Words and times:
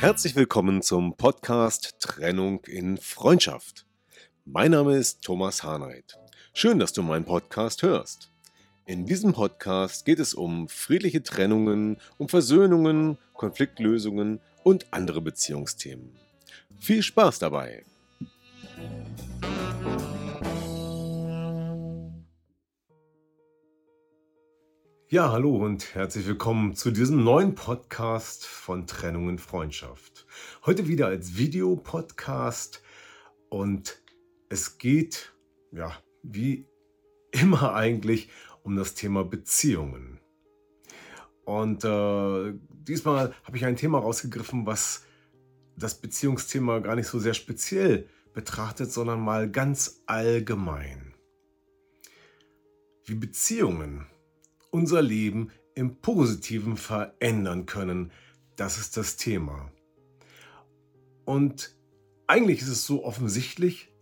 Herzlich 0.00 0.34
willkommen 0.34 0.80
zum 0.80 1.14
Podcast 1.14 1.96
Trennung 2.00 2.64
in 2.64 2.96
Freundschaft. 2.96 3.84
Mein 4.46 4.70
Name 4.70 4.96
ist 4.96 5.20
Thomas 5.20 5.62
Harnight. 5.62 6.18
Schön, 6.54 6.78
dass 6.78 6.94
du 6.94 7.02
meinen 7.02 7.26
Podcast 7.26 7.82
hörst. 7.82 8.32
In 8.86 9.04
diesem 9.04 9.34
Podcast 9.34 10.06
geht 10.06 10.18
es 10.18 10.32
um 10.32 10.70
friedliche 10.70 11.22
Trennungen, 11.22 11.98
um 12.16 12.30
Versöhnungen, 12.30 13.18
Konfliktlösungen 13.34 14.40
und 14.64 14.86
andere 14.90 15.20
Beziehungsthemen. 15.20 16.16
Viel 16.78 17.02
Spaß 17.02 17.38
dabei! 17.38 17.84
Ja, 25.12 25.32
hallo 25.32 25.56
und 25.56 25.96
herzlich 25.96 26.24
willkommen 26.28 26.76
zu 26.76 26.92
diesem 26.92 27.24
neuen 27.24 27.56
Podcast 27.56 28.46
von 28.46 28.86
Trennung 28.86 29.28
in 29.28 29.40
Freundschaft. 29.40 30.24
Heute 30.64 30.86
wieder 30.86 31.08
als 31.08 31.36
Videopodcast 31.36 32.80
und 33.48 34.00
es 34.50 34.78
geht, 34.78 35.34
ja, 35.72 35.92
wie 36.22 36.68
immer 37.32 37.74
eigentlich 37.74 38.30
um 38.62 38.76
das 38.76 38.94
Thema 38.94 39.24
Beziehungen. 39.24 40.20
Und 41.44 41.82
äh, 41.84 42.54
diesmal 42.70 43.34
habe 43.42 43.56
ich 43.56 43.64
ein 43.64 43.74
Thema 43.74 43.98
rausgegriffen, 43.98 44.64
was 44.64 45.06
das 45.74 46.00
Beziehungsthema 46.00 46.78
gar 46.78 46.94
nicht 46.94 47.08
so 47.08 47.18
sehr 47.18 47.34
speziell 47.34 48.08
betrachtet, 48.32 48.92
sondern 48.92 49.18
mal 49.18 49.50
ganz 49.50 50.04
allgemein. 50.06 51.14
Wie 53.06 53.16
Beziehungen 53.16 54.06
unser 54.70 55.02
Leben 55.02 55.50
im 55.74 56.00
Positiven 56.00 56.76
verändern 56.76 57.66
können. 57.66 58.12
Das 58.56 58.78
ist 58.78 58.96
das 58.96 59.16
Thema. 59.16 59.70
Und 61.24 61.76
eigentlich 62.26 62.60
ist 62.62 62.68
es 62.68 62.86
so 62.86 63.04
offensichtlich, 63.04 63.92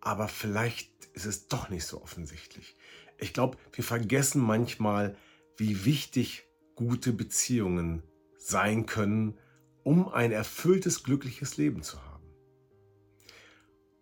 aber 0.00 0.28
vielleicht 0.28 1.06
ist 1.12 1.26
es 1.26 1.48
doch 1.48 1.68
nicht 1.68 1.84
so 1.84 2.02
offensichtlich. 2.02 2.76
Ich 3.18 3.32
glaube, 3.32 3.58
wir 3.72 3.84
vergessen 3.84 4.40
manchmal, 4.40 5.16
wie 5.56 5.84
wichtig 5.84 6.46
gute 6.74 7.12
Beziehungen 7.12 8.02
sein 8.36 8.86
können, 8.86 9.38
um 9.82 10.08
ein 10.08 10.32
erfülltes, 10.32 11.02
glückliches 11.02 11.56
Leben 11.56 11.82
zu 11.82 12.02
haben. 12.02 12.32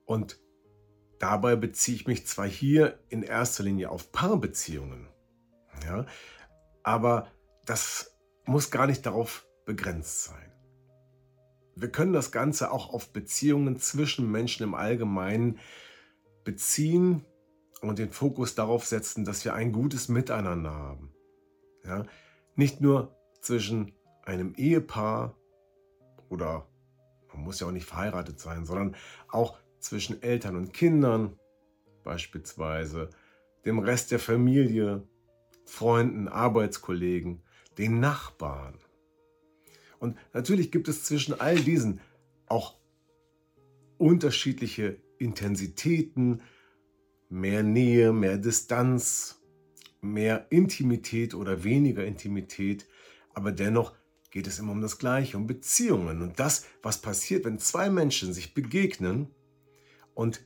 Und 0.05 0.39
dabei 1.19 1.57
beziehe 1.57 1.97
ich 1.97 2.07
mich 2.07 2.27
zwar 2.27 2.47
hier 2.47 2.99
in 3.09 3.23
erster 3.23 3.65
Linie 3.65 3.91
auf 3.91 4.13
Paarbeziehungen, 4.13 5.09
ja? 5.87 6.07
Aber 6.83 7.29
das 7.65 8.17
muss 8.45 8.71
gar 8.71 8.87
nicht 8.87 9.07
darauf 9.07 9.47
begrenzt 9.65 10.25
sein. 10.25 10.53
Wir 11.75 11.91
können 11.91 12.13
das 12.13 12.33
Ganze 12.33 12.71
auch 12.71 12.93
auf 12.93 13.13
Beziehungen 13.13 13.79
zwischen 13.79 14.31
Menschen 14.31 14.63
im 14.63 14.75
Allgemeinen 14.75 15.59
beziehen 16.45 17.25
und 17.83 17.99
den 17.99 18.11
Fokus 18.11 18.55
darauf 18.55 18.87
setzen, 18.87 19.25
dass 19.25 19.45
wir 19.45 19.55
ein 19.55 19.73
gutes 19.73 20.09
Miteinander 20.09 20.73
haben. 20.73 21.13
Ja? 21.85 22.05
Nicht 22.55 22.81
nur 22.81 23.15
zwischen 23.41 23.93
einem 24.23 24.55
Ehepaar 24.55 25.37
oder 26.31 26.67
man 27.33 27.45
muss 27.45 27.61
ja 27.61 27.67
auch 27.67 27.73
nicht 27.73 27.87
verheiratet 27.87 28.41
sein, 28.41 28.65
sondern 28.65 28.97
auch 29.29 29.59
zwischen 29.79 30.23
Eltern 30.23 30.57
und 30.57 30.73
Kindern, 30.73 31.39
beispielsweise 32.03 33.11
dem 33.65 33.79
Rest 33.79 34.11
der 34.11 34.19
Familie, 34.19 35.07
Freunden, 35.67 36.29
Arbeitskollegen, 36.29 37.43
den 37.77 38.01
Nachbarn. 38.01 38.79
Und 39.99 40.17
natürlich 40.33 40.71
gibt 40.71 40.89
es 40.89 41.05
zwischen 41.05 41.39
all 41.39 41.57
diesen 41.57 42.01
auch 42.47 42.77
unterschiedliche 43.99 44.97
Intensitäten, 45.19 46.43
mehr 47.29 47.63
Nähe, 47.63 48.13
mehr 48.13 48.39
Distanz, 48.39 49.43
mehr 50.01 50.47
Intimität 50.51 51.35
oder 51.35 51.65
weniger 51.65 52.05
Intimität, 52.05 52.87
aber 53.35 53.53
dennoch 53.53 53.95
geht 54.31 54.47
es 54.47 54.59
immer 54.59 54.73
um 54.73 54.81
das 54.81 54.99
Gleiche, 54.99 55.37
um 55.37 55.47
Beziehungen. 55.47 56.23
Und 56.23 56.39
das, 56.39 56.67
was 56.83 57.01
passiert, 57.01 57.45
wenn 57.45 57.59
zwei 57.59 57.91
Menschen 57.91 58.33
sich 58.33 58.55
begegnen 58.55 59.29
und 60.15 60.43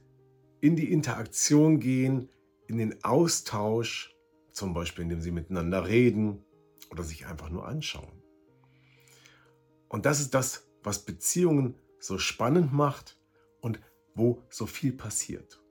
in 0.61 0.77
die 0.77 0.93
Interaktion 0.93 1.81
gehen, 1.81 2.29
in 2.67 2.79
den 2.79 3.03
Austausch, 3.05 4.15
zum 4.53 4.75
Beispiel 4.75 5.05
indem 5.05 5.21
sie 5.21 5.31
miteinander 5.31 5.87
reden 5.87 6.45
oder 6.91 7.03
sich 7.03 7.27
einfach 7.27 7.51
nur 7.51 7.67
anschauen. 7.67 8.23
Und 9.89 10.07
das 10.07 10.21
ist 10.21 10.35
das, 10.35 10.69
was 10.83 11.05
Beziehungen 11.05 11.75
so 11.99 12.19
spannend 12.19 12.73
macht 12.73 13.19
und 13.61 13.81
wo 14.15 14.43
so 14.51 14.67
viel 14.67 14.93
passiert. 14.93 15.63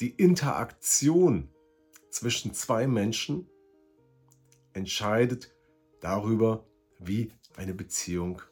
Die 0.00 0.10
Interaktion 0.10 1.48
zwischen 2.10 2.54
zwei 2.54 2.86
Menschen 2.86 3.48
entscheidet 4.72 5.54
darüber, 6.00 6.66
wie 6.98 7.32
eine 7.56 7.74
Beziehung 7.74 8.42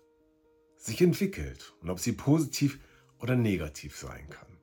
sich 0.77 1.01
entwickelt 1.01 1.75
und 1.81 1.91
ob 1.91 2.01
sie 2.01 2.13
positiv 2.13 2.79
oder 3.19 3.37
negativ 3.37 3.97
sein 3.97 4.29
kann. 4.31 4.59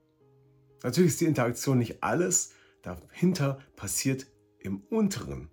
Natürlich 0.84 1.12
ist 1.12 1.22
die 1.22 1.26
Interaktion 1.26 1.78
nicht 1.78 2.03
alles, 2.03 2.53
dahinter 2.82 3.59
passiert 3.76 4.28
im 4.66 4.81
unteren 4.90 5.50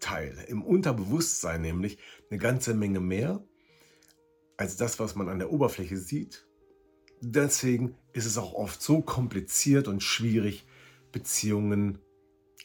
Teil, 0.00 0.44
im 0.46 0.62
Unterbewusstsein 0.62 1.60
nämlich, 1.60 1.98
eine 2.30 2.38
ganze 2.38 2.72
Menge 2.72 3.00
mehr 3.00 3.44
als 4.56 4.76
das, 4.76 4.98
was 4.98 5.16
man 5.16 5.28
an 5.28 5.38
der 5.38 5.52
Oberfläche 5.52 5.96
sieht. 5.96 6.46
Deswegen 7.20 7.96
ist 8.12 8.26
es 8.26 8.38
auch 8.38 8.54
oft 8.54 8.80
so 8.80 9.00
kompliziert 9.00 9.88
und 9.88 10.02
schwierig, 10.02 10.66
Beziehungen 11.10 11.98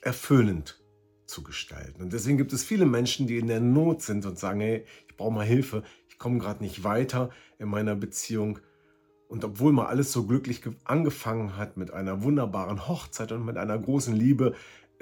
erfüllend 0.01 0.83
zu 1.25 1.43
gestalten. 1.43 2.03
Und 2.03 2.13
deswegen 2.13 2.37
gibt 2.37 2.53
es 2.53 2.63
viele 2.63 2.85
Menschen, 2.85 3.25
die 3.25 3.37
in 3.37 3.47
der 3.47 3.59
Not 3.59 4.03
sind 4.03 4.25
und 4.25 4.37
sagen, 4.37 4.59
hey, 4.59 4.85
ich 5.07 5.17
brauche 5.17 5.33
mal 5.33 5.45
Hilfe, 5.45 5.83
ich 6.07 6.19
komme 6.19 6.37
gerade 6.37 6.63
nicht 6.63 6.83
weiter 6.83 7.31
in 7.57 7.67
meiner 7.67 7.95
Beziehung. 7.95 8.59
Und 9.27 9.43
obwohl 9.43 9.71
mal 9.71 9.87
alles 9.87 10.11
so 10.11 10.27
glücklich 10.27 10.61
angefangen 10.83 11.57
hat 11.57 11.77
mit 11.77 11.91
einer 11.91 12.21
wunderbaren 12.21 12.87
Hochzeit 12.87 13.31
und 13.31 13.45
mit 13.45 13.57
einer 13.57 13.79
großen 13.79 14.15
Liebe, 14.15 14.53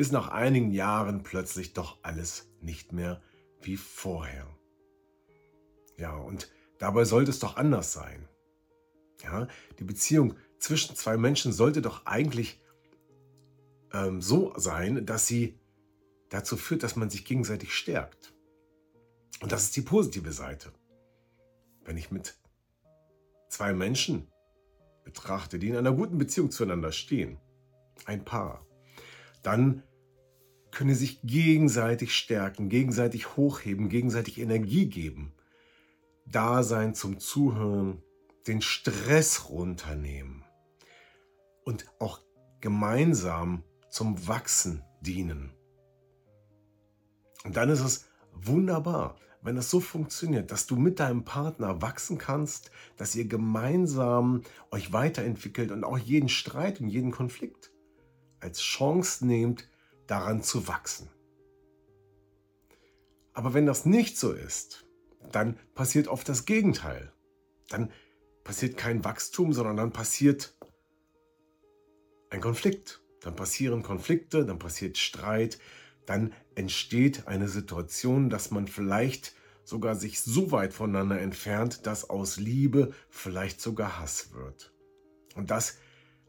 ist 0.02 0.12
nach 0.12 0.30
einigen 0.30 0.72
Jahren 0.72 1.24
plötzlich 1.24 1.74
doch 1.74 1.98
alles 2.02 2.50
nicht 2.60 2.92
mehr 2.92 3.22
wie 3.62 3.78
vorher. 3.78 4.48
Ja, 5.98 6.16
und 6.16 6.52
dabei 6.80 7.06
sollte 7.06 7.32
es 7.32 7.40
doch 7.40 7.58
anders 7.58 7.94
sein. 7.94 8.28
Ja, 9.24 9.48
die 9.80 9.84
Beziehung 9.84 10.36
zwischen 10.60 10.96
zwei 10.96 11.18
Menschen 11.18 11.54
sollte 11.54 11.82
doch 11.82 12.06
eigentlich 12.06 12.62
ähm, 13.94 14.22
so 14.22 14.54
sein, 14.58 15.06
dass 15.06 15.28
sie 15.28 15.60
dazu 16.30 16.58
führt, 16.58 16.84
dass 16.84 16.96
man 16.96 17.10
sich 17.10 17.24
gegenseitig 17.24 17.74
stärkt. 17.74 18.34
Und 19.42 19.52
das 19.52 19.64
ist 19.64 19.76
die 19.76 19.82
positive 19.82 20.32
Seite. 20.32 20.72
Wenn 21.84 21.98
ich 21.98 22.12
mit 22.12 22.38
zwei 23.50 23.74
Menschen 23.74 24.32
betrachte, 25.04 25.60
die 25.60 25.70
in 25.70 25.76
einer 25.76 25.94
guten 25.94 26.18
Beziehung 26.18 26.52
zueinander 26.52 26.92
stehen, 26.92 27.40
ein 28.06 28.24
Paar, 28.24 28.66
dann 29.44 29.84
können 30.72 30.90
sie 30.92 31.06
sich 31.06 31.22
gegenseitig 31.24 32.16
stärken, 32.16 32.70
gegenseitig 32.70 33.36
hochheben, 33.36 33.90
gegenseitig 33.90 34.40
Energie 34.40 34.88
geben. 34.88 35.34
Dasein 36.26 36.96
zum 36.96 37.20
Zuhören, 37.20 38.02
den 38.48 38.62
Stress 38.62 39.50
runternehmen 39.50 40.44
und 41.64 41.86
auch 42.00 42.22
gemeinsam 42.62 43.64
zum 43.90 44.28
Wachsen 44.28 44.84
dienen. 45.02 45.52
Und 47.44 47.58
dann 47.58 47.70
ist 47.70 47.82
es 47.82 48.06
wunderbar, 48.34 49.18
wenn 49.42 49.56
das 49.56 49.70
so 49.70 49.80
funktioniert, 49.80 50.52
dass 50.52 50.68
du 50.68 50.76
mit 50.76 51.00
deinem 51.00 51.24
Partner 51.24 51.82
wachsen 51.82 52.18
kannst, 52.18 52.72
dass 52.96 53.16
ihr 53.16 53.26
gemeinsam 53.26 54.44
euch 54.70 54.94
weiterentwickelt 54.94 55.72
und 55.72 55.84
auch 55.84 55.98
jeden 55.98 56.30
Streit 56.30 56.80
und 56.80 56.88
jeden 56.88 57.12
Konflikt 57.12 57.72
als 58.40 58.62
Chance 58.62 59.26
nehmt, 59.26 59.68
daran 60.12 60.44
zu 60.44 60.68
wachsen. 60.68 61.10
Aber 63.34 63.54
wenn 63.54 63.66
das 63.66 63.86
nicht 63.86 64.18
so 64.18 64.34
ist, 64.34 64.86
dann 65.32 65.58
passiert 65.74 66.10
oft 66.10 66.28
das 66.28 66.46
Gegenteil. 66.46 67.14
Dann 67.70 67.92
passiert 68.44 68.76
kein 68.76 69.06
Wachstum, 69.06 69.54
sondern 69.54 69.78
dann 69.78 69.94
passiert 69.94 70.58
ein 72.30 72.42
Konflikt. 72.42 73.02
Dann 73.22 73.36
passieren 73.36 73.84
Konflikte, 73.84 74.46
dann 74.46 74.60
passiert 74.60 74.98
Streit, 74.98 75.60
dann 76.08 76.34
entsteht 76.56 77.28
eine 77.28 77.48
Situation, 77.48 78.30
dass 78.30 78.52
man 78.52 78.68
vielleicht 78.68 79.36
sogar 79.64 79.96
sich 79.96 80.22
so 80.22 80.52
weit 80.52 80.74
voneinander 80.74 81.22
entfernt, 81.22 81.86
dass 81.86 82.10
aus 82.10 82.38
Liebe 82.38 82.94
vielleicht 83.10 83.62
sogar 83.62 84.00
Hass 84.00 84.34
wird. 84.34 84.74
Und 85.36 85.52
das 85.52 85.78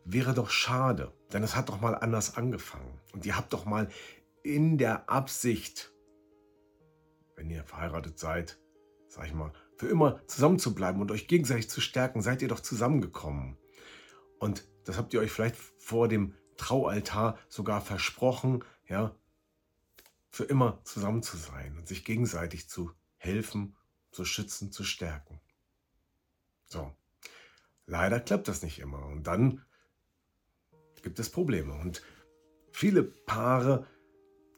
wäre 0.05 0.34
doch 0.34 0.50
schade, 0.50 1.12
denn 1.32 1.43
es 1.43 1.56
hat 1.56 1.69
doch 1.69 1.81
mal 1.81 1.94
anders 1.94 2.37
angefangen. 2.37 3.00
Und 3.12 3.26
ihr 3.26 3.37
habt 3.37 3.52
doch 3.52 3.64
mal 3.64 3.88
in 4.43 4.79
der 4.79 5.08
Absicht, 5.08 5.93
wenn 7.37 7.50
ihr 7.50 7.64
verheiratet 7.64 8.19
seid, 8.19 8.58
sag 9.08 9.26
ich 9.26 9.34
mal, 9.34 9.52
für 9.76 9.88
immer 9.88 10.26
zusammen 10.26 10.58
zu 10.58 10.75
bleiben 10.75 11.00
und 11.00 11.11
euch 11.11 11.29
gegenseitig 11.29 11.69
zu 11.69 11.81
stärken, 11.81 12.23
seid 12.23 12.43
ihr 12.43 12.49
doch 12.49 12.61
zusammengekommen. 12.61 13.56
Und 14.38 14.64
das 14.84 14.96
habt 14.96 15.14
ihr 15.14 15.20
euch 15.20 15.31
vielleicht 15.31 15.56
vor 15.56 16.08
dem 16.08 16.34
Traualtar 16.56 17.38
sogar 17.49 17.81
versprochen, 17.81 18.64
ja, 18.87 19.14
für 20.31 20.44
immer 20.44 20.81
zusammen 20.84 21.23
zu 21.23 21.37
sein 21.37 21.76
und 21.76 21.87
sich 21.87 22.05
gegenseitig 22.05 22.69
zu 22.69 22.93
helfen, 23.17 23.76
zu 24.12 24.25
schützen, 24.25 24.73
zu 24.73 24.84
stärken. 24.84 25.40
So. 26.67 26.93
Leider 27.87 28.20
klappt 28.20 28.49
das 28.49 28.62
nicht 28.62 28.79
immer. 28.79 29.05
Und 29.06 29.26
dann 29.26 29.64
gibt 31.03 31.19
es 31.19 31.31
Probleme. 31.31 31.75
Und 31.75 32.03
viele 32.71 33.03
Paare 33.03 33.87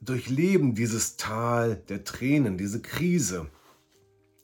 durchleben 0.00 0.74
dieses 0.74 1.16
Tal 1.16 1.76
der 1.76 2.04
Tränen, 2.04 2.58
diese 2.58 2.80
Krise. 2.80 3.50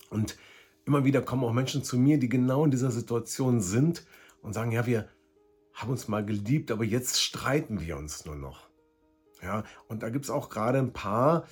Und 0.09 0.37
immer 0.85 1.05
wieder 1.05 1.23
kommen 1.23 1.45
auch 1.45 1.53
Menschen 1.53 1.85
zu 1.85 1.99
mir, 1.99 2.19
die 2.19 2.29
genau 2.29 2.65
in 2.65 2.71
dieser 2.71 2.91
Situation 2.91 3.61
sind 3.61 4.05
und 4.43 4.55
sagen, 4.55 4.73
ja, 4.73 4.87
wir 4.87 5.09
haben 5.75 5.91
uns 5.91 6.09
mal 6.09 6.25
geliebt, 6.25 6.71
aber 6.71 6.85
jetzt 6.85 7.21
streiten 7.21 7.81
wir 7.81 7.97
uns 7.97 8.25
nur 8.25 8.37
noch. 8.37 8.69
Ja, 9.43 9.65
und 9.89 10.03
da 10.03 10.11
gibt 10.11 10.27
es 10.27 10.31
auch 10.31 10.51
gerade 10.51 10.79
ein 10.79 10.93
paar, 10.93 11.47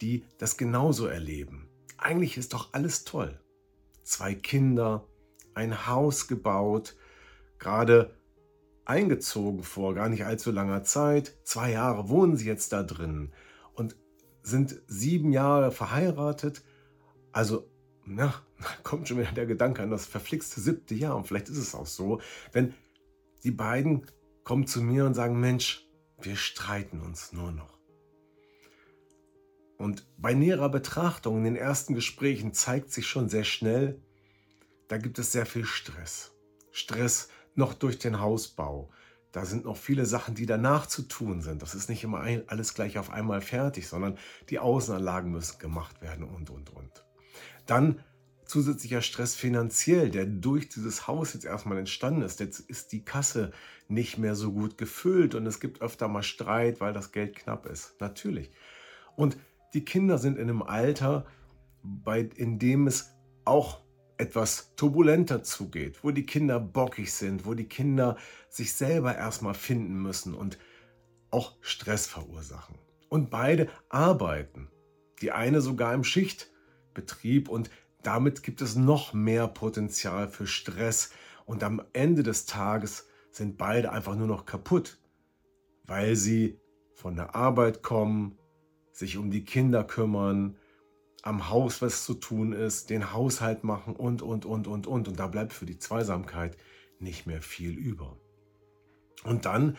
die 0.00 0.24
das 0.38 0.56
genauso 0.56 1.06
erleben. 1.06 1.68
Eigentlich 1.98 2.38
ist 2.38 2.54
doch 2.54 2.72
alles 2.72 3.04
toll. 3.04 3.38
Zwei 4.02 4.34
Kinder, 4.34 5.06
ein 5.54 5.86
Haus 5.86 6.26
gebaut, 6.26 6.96
gerade 7.58 8.14
eingezogen 8.90 9.62
vor 9.62 9.94
gar 9.94 10.08
nicht 10.08 10.24
allzu 10.24 10.50
langer 10.50 10.82
Zeit. 10.82 11.36
Zwei 11.44 11.70
Jahre 11.70 12.08
wohnen 12.08 12.36
sie 12.36 12.46
jetzt 12.46 12.72
da 12.72 12.82
drin 12.82 13.32
und 13.72 13.96
sind 14.42 14.80
sieben 14.88 15.32
Jahre 15.32 15.70
verheiratet. 15.70 16.62
Also, 17.30 17.70
na, 18.04 18.34
kommt 18.82 19.08
schon 19.08 19.18
wieder 19.18 19.32
der 19.32 19.46
Gedanke 19.46 19.82
an 19.82 19.90
das 19.90 20.06
verflixte 20.06 20.60
siebte 20.60 20.94
Jahr 20.94 21.16
und 21.16 21.26
vielleicht 21.26 21.48
ist 21.48 21.58
es 21.58 21.74
auch 21.74 21.86
so. 21.86 22.20
Denn 22.52 22.74
die 23.44 23.52
beiden 23.52 24.06
kommen 24.42 24.66
zu 24.66 24.82
mir 24.82 25.06
und 25.06 25.14
sagen, 25.14 25.38
Mensch, 25.38 25.86
wir 26.20 26.36
streiten 26.36 27.00
uns 27.00 27.32
nur 27.32 27.52
noch. 27.52 27.78
Und 29.78 30.06
bei 30.18 30.34
näherer 30.34 30.68
Betrachtung 30.68 31.38
in 31.38 31.44
den 31.44 31.56
ersten 31.56 31.94
Gesprächen 31.94 32.52
zeigt 32.52 32.92
sich 32.92 33.06
schon 33.06 33.28
sehr 33.30 33.44
schnell, 33.44 34.02
da 34.88 34.98
gibt 34.98 35.18
es 35.18 35.32
sehr 35.32 35.46
viel 35.46 35.64
Stress. 35.64 36.32
Stress 36.72 37.28
noch 37.54 37.74
durch 37.74 37.98
den 37.98 38.20
Hausbau. 38.20 38.90
Da 39.32 39.44
sind 39.44 39.64
noch 39.64 39.76
viele 39.76 40.06
Sachen, 40.06 40.34
die 40.34 40.46
danach 40.46 40.86
zu 40.86 41.02
tun 41.02 41.40
sind. 41.40 41.62
Das 41.62 41.74
ist 41.74 41.88
nicht 41.88 42.02
immer 42.02 42.24
alles 42.48 42.74
gleich 42.74 42.98
auf 42.98 43.10
einmal 43.10 43.40
fertig, 43.40 43.86
sondern 43.86 44.18
die 44.48 44.58
Außenanlagen 44.58 45.30
müssen 45.30 45.58
gemacht 45.58 46.02
werden 46.02 46.24
und, 46.24 46.50
und, 46.50 46.70
und. 46.70 47.04
Dann 47.66 48.00
zusätzlicher 48.44 49.00
Stress 49.00 49.36
finanziell, 49.36 50.10
der 50.10 50.26
durch 50.26 50.68
dieses 50.68 51.06
Haus 51.06 51.34
jetzt 51.34 51.44
erstmal 51.44 51.78
entstanden 51.78 52.22
ist. 52.22 52.40
Jetzt 52.40 52.58
ist 52.58 52.90
die 52.90 53.04
Kasse 53.04 53.52
nicht 53.86 54.18
mehr 54.18 54.34
so 54.34 54.52
gut 54.52 54.76
gefüllt 54.76 55.36
und 55.36 55.46
es 55.46 55.60
gibt 55.60 55.80
öfter 55.80 56.08
mal 56.08 56.24
Streit, 56.24 56.80
weil 56.80 56.92
das 56.92 57.12
Geld 57.12 57.36
knapp 57.36 57.66
ist. 57.66 58.00
Natürlich. 58.00 58.50
Und 59.14 59.36
die 59.72 59.84
Kinder 59.84 60.18
sind 60.18 60.36
in 60.36 60.50
einem 60.50 60.62
Alter, 60.62 61.26
bei, 61.82 62.22
in 62.34 62.58
dem 62.58 62.88
es 62.88 63.12
auch 63.44 63.82
etwas 64.20 64.74
turbulenter 64.76 65.42
zugeht, 65.42 66.04
wo 66.04 66.10
die 66.10 66.26
Kinder 66.26 66.60
bockig 66.60 67.12
sind, 67.12 67.46
wo 67.46 67.54
die 67.54 67.68
Kinder 67.68 68.16
sich 68.48 68.74
selber 68.74 69.16
erstmal 69.16 69.54
finden 69.54 70.00
müssen 70.00 70.34
und 70.34 70.58
auch 71.30 71.56
Stress 71.60 72.06
verursachen. 72.06 72.76
Und 73.08 73.30
beide 73.30 73.68
arbeiten. 73.88 74.68
Die 75.22 75.32
eine 75.32 75.60
sogar 75.60 75.94
im 75.94 76.04
Schichtbetrieb 76.04 77.48
und 77.48 77.70
damit 78.02 78.42
gibt 78.42 78.60
es 78.62 78.76
noch 78.76 79.12
mehr 79.12 79.48
Potenzial 79.48 80.28
für 80.28 80.46
Stress 80.46 81.10
und 81.46 81.64
am 81.64 81.82
Ende 81.92 82.22
des 82.22 82.46
Tages 82.46 83.08
sind 83.30 83.58
beide 83.58 83.92
einfach 83.92 84.16
nur 84.16 84.26
noch 84.26 84.46
kaputt, 84.46 84.98
weil 85.84 86.16
sie 86.16 86.60
von 86.94 87.16
der 87.16 87.34
Arbeit 87.34 87.82
kommen, 87.82 88.38
sich 88.92 89.16
um 89.16 89.30
die 89.30 89.44
Kinder 89.44 89.84
kümmern, 89.84 90.56
am 91.22 91.50
Haus 91.50 91.82
was 91.82 92.04
zu 92.04 92.14
tun 92.14 92.52
ist, 92.52 92.90
den 92.90 93.12
Haushalt 93.12 93.64
machen 93.64 93.94
und, 93.94 94.22
und, 94.22 94.46
und, 94.46 94.66
und, 94.66 94.86
und. 94.86 95.08
Und 95.08 95.18
da 95.18 95.26
bleibt 95.26 95.52
für 95.52 95.66
die 95.66 95.78
Zweisamkeit 95.78 96.56
nicht 96.98 97.26
mehr 97.26 97.42
viel 97.42 97.76
über. 97.76 98.16
Und 99.24 99.44
dann 99.44 99.76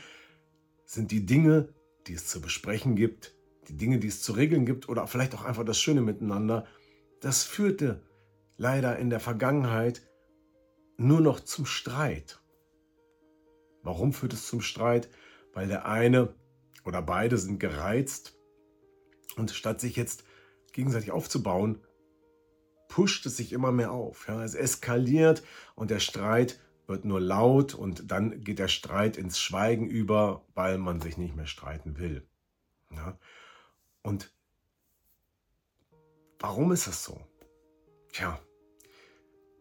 sind 0.86 1.12
die 1.12 1.26
Dinge, 1.26 1.70
die 2.08 2.14
es 2.14 2.28
zu 2.28 2.42
besprechen 2.42 2.96
gibt, 2.96 3.36
die 3.68 3.78
Dinge, 3.78 4.00
die 4.00 4.08
es 4.08 4.22
zu 4.22 4.34
regeln 4.34 4.66
gibt 4.66 4.90
oder 4.90 5.08
vielleicht 5.08 5.34
auch 5.36 5.44
einfach 5.44 5.64
das 5.64 5.80
Schöne 5.80 6.02
miteinander, 6.02 6.68
das 7.22 7.44
führte 7.44 8.02
leider 8.58 8.98
in 8.98 9.10
der 9.10 9.20
Vergangenheit 9.20 10.02
nur 10.98 11.22
noch 11.22 11.40
zum 11.40 11.66
Streit. 11.66 12.40
Warum 13.84 14.14
führt 14.14 14.34
es 14.34 14.48
zum 14.48 14.62
Streit? 14.62 15.10
Weil 15.54 15.68
der 15.68 15.86
eine 15.86 16.36
oder 16.86 17.02
beide 17.02 17.38
sind 17.38 17.60
gereizt 17.60 18.38
und 19.38 19.52
statt 19.52 19.82
sich 19.82 19.96
jetzt 19.96 20.24
gegenseitig 20.72 21.12
aufzubauen, 21.12 21.80
pusht 22.88 23.26
es 23.26 23.38
sich 23.38 23.54
immer 23.54 23.72
mehr 23.72 23.92
auf. 23.92 24.28
Ja? 24.28 24.44
Es 24.44 24.56
eskaliert 24.56 25.44
und 25.76 25.92
der 25.92 26.00
Streit 26.00 26.60
wird 26.88 27.06
nur 27.06 27.22
laut 27.22 27.74
und 27.74 28.12
dann 28.12 28.44
geht 28.44 28.60
der 28.60 28.68
Streit 28.68 29.18
ins 29.18 29.40
Schweigen 29.40 29.88
über, 29.88 30.46
weil 30.54 30.78
man 30.78 31.00
sich 31.00 31.18
nicht 31.18 31.36
mehr 31.36 31.48
streiten 31.48 31.98
will. 31.98 32.28
Ja? 32.92 33.18
Und 34.04 34.34
warum 36.40 36.72
ist 36.72 36.88
das 36.88 37.04
so? 37.04 37.22
Tja, 38.12 38.40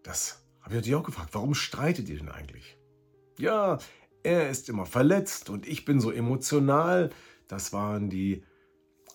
das 0.02 0.44
habe 0.60 0.74
ich 0.74 0.76
natürlich 0.76 0.96
auch 0.96 1.06
gefragt. 1.06 1.30
Warum 1.32 1.54
streitet 1.54 2.08
ihr 2.08 2.18
denn 2.18 2.30
eigentlich? 2.30 2.76
Ja, 3.38 3.78
er 4.22 4.50
ist 4.50 4.68
immer 4.68 4.86
verletzt 4.86 5.50
und 5.50 5.66
ich 5.66 5.84
bin 5.84 6.00
so 6.00 6.10
emotional. 6.10 7.10
Das 7.46 7.72
waren 7.72 8.10
die 8.10 8.44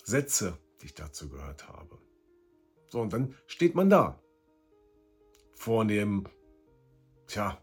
Sätze, 0.03 0.57
die 0.85 0.89
ich 0.89 0.93
dazu 0.93 1.29
gehört 1.29 1.67
habe. 1.67 1.97
So, 2.89 3.01
und 3.01 3.11
dann 3.11 3.33
steht 3.47 3.73
man 3.73 3.89
da. 3.89 4.21
Vor 5.55 5.83
dem, 5.83 6.27
tja, 7.25 7.59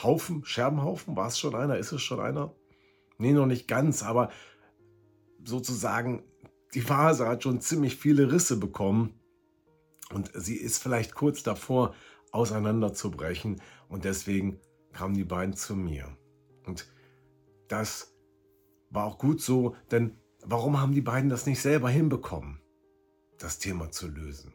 Haufen, 0.00 0.44
Scherbenhaufen, 0.44 1.16
war 1.16 1.26
es 1.26 1.40
schon 1.40 1.56
einer? 1.56 1.76
Ist 1.76 1.90
es 1.90 2.02
schon 2.02 2.20
einer? 2.20 2.54
Nee, 3.18 3.32
noch 3.32 3.46
nicht 3.46 3.66
ganz, 3.66 4.04
aber 4.04 4.30
sozusagen, 5.42 6.22
die 6.74 6.88
Vase 6.88 7.26
hat 7.26 7.42
schon 7.42 7.60
ziemlich 7.60 7.96
viele 7.96 8.30
Risse 8.30 8.58
bekommen 8.58 9.18
und 10.12 10.30
sie 10.34 10.56
ist 10.56 10.80
vielleicht 10.80 11.16
kurz 11.16 11.42
davor, 11.42 11.96
auseinanderzubrechen 12.30 13.60
und 13.88 14.04
deswegen 14.04 14.60
kamen 14.92 15.14
die 15.14 15.24
beiden 15.24 15.56
zu 15.56 15.74
mir. 15.74 16.16
Und 16.64 16.86
das 17.66 18.14
war 18.90 19.04
auch 19.04 19.18
gut 19.18 19.40
so, 19.40 19.74
denn 19.90 20.16
warum 20.44 20.80
haben 20.80 20.92
die 20.92 21.00
beiden 21.00 21.30
das 21.30 21.46
nicht 21.46 21.60
selber 21.60 21.88
hinbekommen, 21.88 22.60
das 23.38 23.58
Thema 23.58 23.90
zu 23.90 24.08
lösen? 24.08 24.52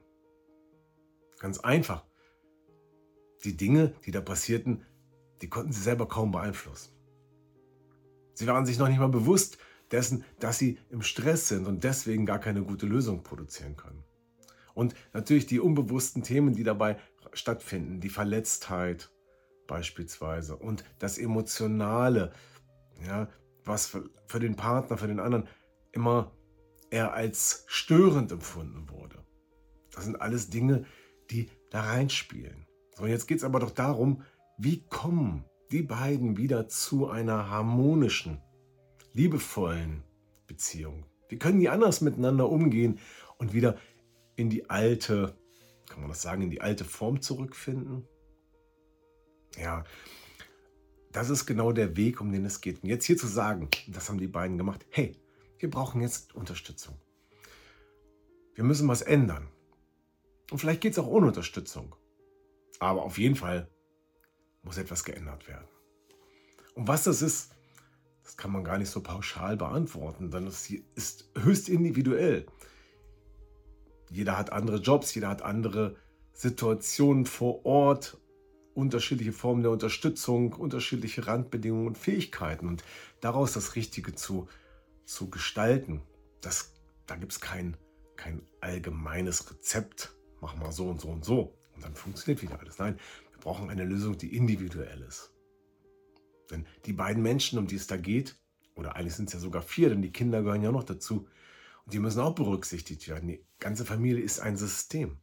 Ganz 1.40 1.60
einfach. 1.60 2.06
Die 3.44 3.56
Dinge, 3.56 3.94
die 4.06 4.12
da 4.12 4.22
passierten, 4.22 4.86
die 5.42 5.50
konnten 5.50 5.72
sie 5.72 5.82
selber 5.82 6.08
kaum 6.08 6.32
beeinflussen. 6.32 6.94
Sie 8.34 8.48
waren 8.48 8.66
sich 8.66 8.78
noch 8.78 8.88
nicht 8.88 9.00
mal 9.00 9.08
bewusst 9.08 9.58
dessen, 9.92 10.24
dass 10.40 10.60
sie 10.60 10.78
im 10.90 11.02
Stress 11.02 11.48
sind 11.48 11.66
und 11.66 11.84
deswegen 11.84 12.26
gar 12.26 12.40
keine 12.40 12.64
gute 12.64 12.86
Lösung 12.86 13.24
produzieren 13.24 13.76
können. 13.76 14.04
Und 14.74 14.94
natürlich 15.14 15.46
die 15.46 15.60
unbewussten 15.60 16.24
Themen, 16.24 16.54
die 16.54 16.64
dabei 16.64 16.98
stattfinden, 17.34 18.00
die 18.00 18.10
Verletztheit 18.10 19.10
beispielsweise 19.68 20.56
und 20.56 20.84
das 21.00 21.18
Emotionale, 21.18 22.32
ja, 23.06 23.30
was 23.66 23.88
für, 23.88 24.10
für 24.28 24.40
den 24.40 24.56
Partner, 24.56 24.98
für 24.98 25.08
den 25.08 25.20
anderen 25.20 25.48
immer 26.00 26.32
eher 26.92 27.14
als 27.14 27.66
störend 27.68 28.32
empfunden 28.32 28.90
wurde. 28.90 29.22
Das 29.92 30.06
sind 30.06 30.22
alles 30.22 30.50
Dinge, 30.50 30.86
die 31.30 31.50
da 31.72 31.82
reinspielen. 31.82 32.66
So, 32.96 33.06
jetzt 33.06 33.28
geht 33.28 33.40
es 33.40 33.44
aber 33.44 33.60
doch 33.60 33.72
darum, 33.72 34.24
wie 34.58 34.88
kommen 34.88 35.44
die 35.72 35.84
beiden 35.84 36.38
wieder 36.38 36.70
zu 36.70 37.10
einer 37.10 37.50
harmonischen, 37.50 38.42
liebevollen, 39.14 40.04
Beziehung? 40.48 41.06
Wie 41.28 41.38
können 41.38 41.60
die 41.60 41.70
anders 41.70 42.00
miteinander 42.00 42.50
umgehen 42.50 43.00
und 43.38 43.54
wieder 43.54 43.78
in 44.38 44.50
die 44.50 44.70
alte, 44.70 45.36
kann 45.90 46.00
man 46.00 46.10
das 46.10 46.22
sagen, 46.22 46.44
in 46.44 46.50
die 46.50 46.62
alte 46.62 46.86
Form 46.86 47.22
zurückfinden? 47.22 48.08
Ja, 49.58 49.84
das 51.12 51.30
ist 51.30 51.46
genau 51.46 51.74
der 51.74 51.98
Weg, 51.98 52.22
um 52.22 52.32
den 52.32 52.46
es 52.46 52.62
geht. 52.62 52.84
Und 52.84 52.90
jetzt 52.90 53.04
hier 53.06 53.18
zu 53.18 53.28
sagen, 53.28 53.68
das 53.90 54.08
haben 54.08 54.18
die 54.18 54.28
beiden 54.28 54.58
gemacht, 54.58 54.86
hey, 54.92 55.20
wir 55.60 55.70
brauchen 55.70 56.02
jetzt 56.02 56.36
Unterstützung. 56.36 56.96
Wir 58.56 58.64
müssen 58.64 58.88
was 58.88 59.02
ändern. 59.02 59.48
Und 60.52 60.58
vielleicht 60.58 60.82
geht 60.82 60.94
es 60.94 61.00
auch 61.00 61.08
ohne 61.08 61.28
Unterstützung. 61.28 61.96
Aber 62.80 63.04
auf 63.04 63.18
jeden 63.18 63.36
Fall 63.36 63.70
muss 64.64 64.78
etwas 64.78 65.04
geändert 65.04 65.48
werden. 65.48 65.68
Und 66.76 66.88
was 66.88 67.04
das 67.04 67.22
ist, 67.22 67.52
das 68.24 68.38
kann 68.38 68.52
man 68.52 68.64
gar 68.64 68.78
nicht 68.78 68.90
so 68.90 69.02
pauschal 69.02 69.58
beantworten, 69.58 70.32
denn 70.32 70.48
es 70.48 70.72
ist 70.96 71.30
höchst 71.38 71.68
individuell. 71.68 72.46
Jeder 74.10 74.38
hat 74.38 74.52
andere 74.52 74.78
Jobs, 74.78 75.14
jeder 75.14 75.30
hat 75.30 75.42
andere 75.42 75.96
Situationen 76.34 77.26
vor 77.26 77.66
Ort, 77.66 78.18
unterschiedliche 78.74 79.34
Formen 79.34 79.62
der 79.62 79.72
Unterstützung, 79.72 80.54
unterschiedliche 80.54 81.28
Randbedingungen 81.28 81.88
und 81.88 81.98
Fähigkeiten. 81.98 82.68
Und 82.68 82.84
daraus 83.20 83.54
das 83.54 83.76
Richtige 83.76 84.16
zu, 84.16 84.48
zu 85.10 85.30
gestalten, 85.30 86.02
das, 86.40 86.74
da 87.08 87.16
gibt 87.16 87.32
es 87.32 87.40
kein, 87.40 87.76
kein 88.16 88.44
allgemeines 88.62 89.50
Rezept. 89.50 90.16
Mach 90.40 90.56
mal 90.56 90.72
so 90.72 90.88
und 90.88 91.02
so 91.02 91.10
und 91.10 91.26
so. 91.26 91.58
Und 91.74 91.84
dann 91.84 91.96
funktioniert 91.96 92.42
wieder 92.44 92.60
alles. 92.60 92.78
Nein, 92.78 93.00
wir 93.32 93.40
brauchen 93.40 93.70
eine 93.70 93.86
Lösung, 93.86 94.18
die 94.18 94.36
individuell 94.36 95.02
ist. 95.02 95.34
Denn 96.52 96.66
die 96.86 96.94
beiden 96.94 97.24
Menschen, 97.24 97.58
um 97.58 97.66
die 97.66 97.76
es 97.76 97.88
da 97.88 97.98
geht, 97.98 98.40
oder 98.76 98.96
eigentlich 98.96 99.16
sind 99.16 99.30
es 99.30 99.34
ja 99.34 99.40
sogar 99.40 99.64
vier, 99.64 99.90
denn 99.90 100.02
die 100.02 100.12
Kinder 100.12 100.44
gehören 100.44 100.62
ja 100.62 100.72
noch 100.72 100.84
dazu, 100.84 101.28
und 101.86 101.94
die 101.94 102.00
müssen 102.00 102.22
auch 102.22 102.36
berücksichtigt 102.36 103.08
werden. 103.08 103.30
Die 103.30 103.44
ganze 103.60 103.86
Familie 103.86 104.24
ist 104.24 104.40
ein 104.40 104.58
System. 104.58 105.18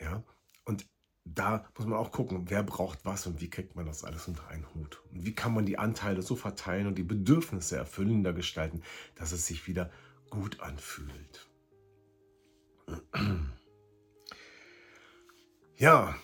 Ja, 0.00 0.24
und 0.64 0.86
da 1.24 1.68
muss 1.76 1.86
man 1.86 1.98
auch 1.98 2.12
gucken, 2.12 2.50
wer 2.50 2.62
braucht 2.62 3.04
was 3.04 3.26
und 3.26 3.40
wie 3.40 3.50
kriegt 3.50 3.76
man 3.76 3.86
das 3.86 4.04
alles 4.04 4.26
unter 4.26 4.48
einen 4.48 4.66
Hut. 4.74 5.02
Und 5.10 5.24
wie 5.24 5.34
kann 5.34 5.54
man 5.54 5.66
die 5.66 5.78
Anteile 5.78 6.22
so 6.22 6.34
verteilen 6.34 6.86
und 6.86 6.96
die 6.96 7.02
Bedürfnisse 7.02 7.76
erfüllender 7.76 8.32
gestalten, 8.32 8.82
dass 9.16 9.32
es 9.32 9.46
sich 9.46 9.66
wieder 9.66 9.90
gut 10.30 10.60
anfühlt. 10.60 11.48
Ja, 15.76 16.14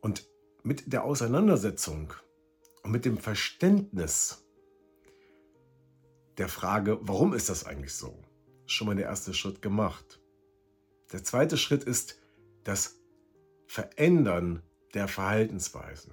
und 0.00 0.28
mit 0.62 0.92
der 0.92 1.04
Auseinandersetzung 1.04 2.12
und 2.82 2.90
mit 2.90 3.04
dem 3.04 3.18
Verständnis 3.18 4.44
der 6.38 6.48
Frage, 6.48 6.98
warum 7.02 7.34
ist 7.34 7.48
das 7.48 7.64
eigentlich 7.64 7.94
so, 7.94 8.22
ist 8.64 8.72
schon 8.72 8.86
mal 8.86 8.96
der 8.96 9.06
erste 9.06 9.34
Schritt 9.34 9.60
gemacht. 9.60 10.20
Der 11.12 11.22
zweite 11.22 11.56
Schritt 11.56 11.84
ist 11.84 12.18
das 12.64 13.01
Verändern 13.72 14.62
der 14.92 15.08
Verhaltensweisen. 15.08 16.12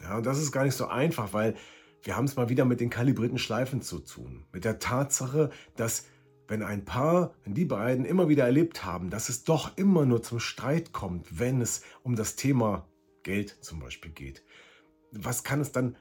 Ja, 0.00 0.18
und 0.18 0.24
das 0.24 0.38
ist 0.38 0.52
gar 0.52 0.62
nicht 0.62 0.76
so 0.76 0.86
einfach, 0.86 1.32
weil 1.32 1.56
wir 2.04 2.16
haben 2.16 2.26
es 2.26 2.36
mal 2.36 2.48
wieder 2.48 2.64
mit 2.64 2.78
den 2.78 2.90
kalibrierten 2.90 3.40
Schleifen 3.40 3.82
zu 3.82 3.98
tun. 3.98 4.46
Mit 4.52 4.64
der 4.64 4.78
Tatsache, 4.78 5.50
dass 5.74 6.06
wenn 6.46 6.62
ein 6.62 6.84
Paar, 6.84 7.34
wenn 7.42 7.54
die 7.54 7.64
beiden 7.64 8.04
immer 8.04 8.28
wieder 8.28 8.44
erlebt 8.44 8.84
haben, 8.84 9.10
dass 9.10 9.28
es 9.30 9.42
doch 9.42 9.76
immer 9.76 10.06
nur 10.06 10.22
zum 10.22 10.38
Streit 10.38 10.92
kommt, 10.92 11.40
wenn 11.40 11.60
es 11.60 11.82
um 12.04 12.14
das 12.14 12.36
Thema 12.36 12.86
Geld 13.24 13.58
zum 13.60 13.80
Beispiel 13.80 14.12
geht. 14.12 14.44
Was 15.10 15.42
kann 15.42 15.60
es 15.60 15.72
dann 15.72 15.96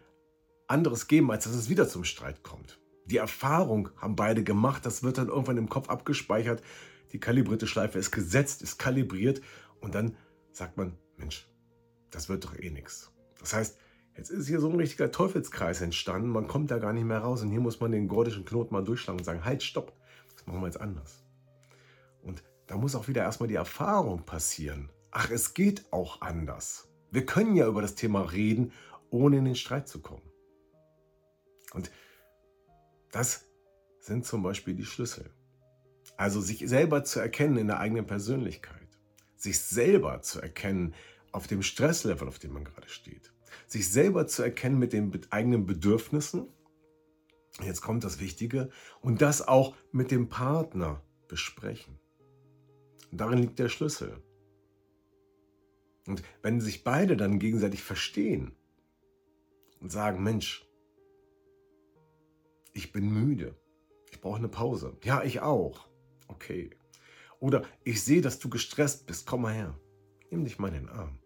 anderes 0.68 1.08
geben, 1.08 1.32
als 1.32 1.46
dass 1.46 1.56
es 1.56 1.68
wieder 1.68 1.88
zum 1.88 2.04
Streit 2.04 2.44
kommt? 2.44 2.80
Die 3.06 3.18
Erfahrung 3.18 3.90
haben 3.98 4.16
beide 4.16 4.44
gemacht, 4.44 4.86
das 4.86 5.02
wird 5.02 5.18
dann 5.18 5.30
irgendwann 5.30 5.58
im 5.58 5.68
Kopf 5.68 5.90
abgespeichert. 5.90 6.62
Die 7.12 7.20
kalibrierte 7.20 7.66
Schleife 7.66 7.98
ist 7.98 8.12
gesetzt, 8.12 8.62
ist 8.62 8.78
kalibriert 8.78 9.42
und 9.82 9.96
dann 9.96 10.16
sagt 10.58 10.78
man, 10.78 10.98
Mensch, 11.18 11.48
das 12.10 12.30
wird 12.30 12.44
doch 12.44 12.58
eh 12.58 12.70
nichts. 12.70 13.12
Das 13.40 13.54
heißt, 13.54 13.78
jetzt 14.16 14.30
ist 14.30 14.48
hier 14.48 14.60
so 14.60 14.70
ein 14.70 14.76
richtiger 14.76 15.12
Teufelskreis 15.12 15.82
entstanden, 15.82 16.30
man 16.30 16.48
kommt 16.48 16.72
da 16.72 16.80
gar 16.80 16.94
nicht 16.94 17.06
mehr 17.06 17.20
raus 17.20 17.44
und 17.44 17.52
hier 17.52 17.62
muss 17.62 17.80
man 17.80 17.92
den 17.92 18.08
gordischen 18.08 18.46
Knoten 18.46 18.74
mal 18.74 18.84
durchschlagen 18.84 19.20
und 19.20 19.26
sagen, 19.26 19.46
halt, 19.46 19.64
stopp, 19.64 19.94
das 20.34 20.46
machen 20.48 20.62
wir 20.62 20.68
jetzt 20.68 20.82
anders. 20.82 21.24
Und 22.22 22.44
da 22.66 22.76
muss 22.76 22.96
auch 22.96 23.08
wieder 23.08 23.22
erstmal 23.22 23.48
die 23.48 23.56
Erfahrung 23.56 24.26
passieren. 24.26 24.90
Ach, 25.12 25.30
es 25.30 25.54
geht 25.54 25.86
auch 25.92 26.22
anders. 26.22 26.90
Wir 27.12 27.26
können 27.26 27.56
ja 27.56 27.68
über 27.68 27.82
das 27.82 27.96
Thema 27.96 28.22
reden, 28.22 28.74
ohne 29.10 29.38
in 29.38 29.46
den 29.46 29.56
Streit 29.56 29.88
zu 29.88 30.02
kommen. 30.02 30.30
Und 31.74 31.92
das 33.12 33.46
sind 34.00 34.26
zum 34.26 34.44
Beispiel 34.44 34.74
die 34.74 34.86
Schlüssel. 34.86 35.30
Also 36.18 36.42
sich 36.42 36.68
selber 36.68 37.04
zu 37.04 37.20
erkennen 37.20 37.58
in 37.58 37.68
der 37.68 37.80
eigenen 37.80 38.06
Persönlichkeit, 38.06 38.77
sich 39.38 39.60
selber 39.60 40.22
zu 40.22 40.42
erkennen 40.42 40.94
auf 41.32 41.48
dem 41.48 41.62
Stresslevel, 41.62 42.28
auf 42.28 42.40
dem 42.40 42.54
man 42.54 42.66
gerade 42.66 42.90
steht, 42.90 43.32
sich 43.68 43.90
selber 43.90 44.28
zu 44.28 44.44
erkennen 44.44 44.80
mit 44.80 44.94
den 44.94 45.12
eigenen 45.30 45.66
Bedürfnissen. 45.66 46.48
Jetzt 47.64 47.82
kommt 47.82 48.04
das 48.04 48.20
Wichtige 48.20 48.70
und 49.02 49.22
das 49.22 49.48
auch 49.48 49.76
mit 49.92 50.12
dem 50.12 50.30
Partner 50.30 51.04
besprechen. 51.28 52.00
Und 53.12 53.22
darin 53.22 53.40
liegt 53.40 53.60
der 53.60 53.70
Schlüssel. 53.70 54.22
Und 56.08 56.24
wenn 56.42 56.62
sich 56.62 56.84
beide 56.84 57.18
dann 57.18 57.40
gegenseitig 57.40 57.84
verstehen 57.84 58.56
und 59.82 59.92
sagen, 59.92 60.24
Mensch, 60.24 60.68
ich 62.74 62.92
bin 62.92 63.10
müde, 63.10 63.56
ich 64.12 64.22
brauche 64.22 64.38
eine 64.38 64.50
Pause. 64.50 64.98
Ja, 65.04 65.24
ich 65.24 65.42
auch. 65.42 65.88
Okay. 66.28 66.70
Oder 67.40 67.64
ich 67.84 68.04
sehe, 68.04 68.22
dass 68.22 68.40
du 68.40 68.50
gestresst 68.50 69.06
bist, 69.06 69.28
komm 69.28 69.44
mal 69.44 69.54
her. 69.54 69.80
Nimm 70.32 70.44
dich 70.44 70.60
mal 70.60 70.70
in 70.70 70.86
den 70.86 70.90
Arm. 70.90 71.20